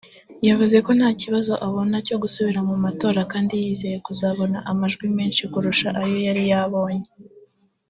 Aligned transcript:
yavuze 0.47 0.77
ko 0.85 0.91
nta 0.99 1.09
kibazo 1.21 1.51
abona 1.67 1.95
cyo 2.07 2.15
gusubira 2.23 2.59
mu 2.69 2.75
matora 2.85 3.21
kandi 3.31 3.53
yizeye 3.63 3.97
kuzabona 4.05 4.57
amajwi 4.71 5.05
menshi 5.17 5.43
kurusha 5.51 5.87
ayo 6.01 6.17
yari 6.27 6.43
yabonye 6.51 7.09